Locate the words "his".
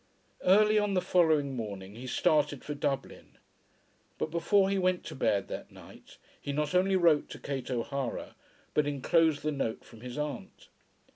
10.01-10.17